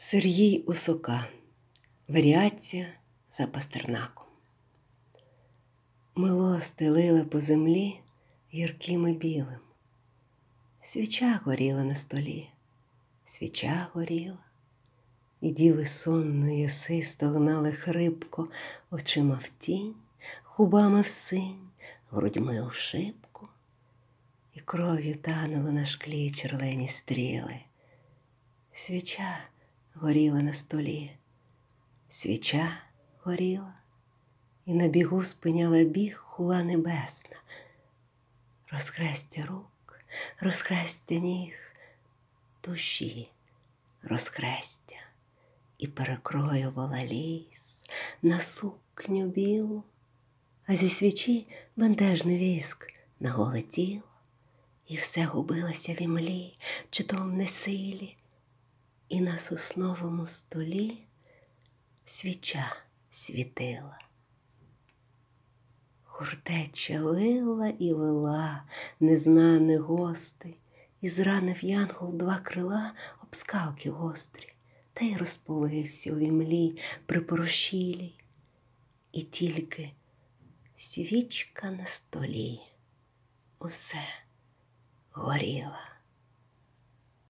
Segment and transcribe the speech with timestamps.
[0.00, 1.28] Сергій Усока.
[2.08, 2.92] Варіація
[3.30, 4.26] за пастернаком.
[6.14, 8.00] Мило стелила по землі
[8.54, 9.60] гірким і білим.
[10.80, 12.48] Свіча горіла на столі,
[13.24, 14.38] свіча горіла,
[15.40, 18.48] і діви сонної яси стогнали хрипко,
[18.90, 19.94] очима в тінь,
[20.44, 21.68] губами в синь,
[22.10, 23.48] грудьми у шибку,
[24.54, 27.60] і кров'ю танули на шклі черлені стріли.
[28.72, 29.38] Свіча
[30.00, 31.10] горіла на столі,
[32.08, 32.82] свіча
[33.22, 33.74] горіла,
[34.66, 37.36] і на бігу спиняла біг хула небесна,
[38.72, 40.00] розхрестя рук,
[40.40, 41.54] розхрестя ніг,
[42.64, 43.30] душі,
[44.02, 44.96] розхрестя,
[45.78, 47.86] і перекроювала ліс
[48.22, 49.82] на сукню білу,
[50.66, 51.46] а зі свічі
[51.76, 54.02] бентежний віск на голе тіло,
[54.86, 56.58] і все губилося в імлі,
[56.90, 58.16] чи то в несилі
[59.08, 60.98] і на сосновому столі
[62.04, 62.76] свіча
[63.10, 63.98] світила.
[66.04, 68.64] Хуртеча вила і вела
[69.00, 70.56] незнаних гостей,
[71.00, 74.52] і зранив янгол два крила об скалки гострі,
[74.92, 78.14] та й розповився у імлі припорошілій,
[79.12, 79.92] і тільки
[80.76, 82.60] свічка на столі
[83.58, 84.04] усе
[85.12, 85.97] горіла.